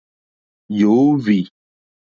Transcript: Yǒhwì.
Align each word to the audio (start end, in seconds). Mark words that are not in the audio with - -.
Yǒhwì. 0.79 1.39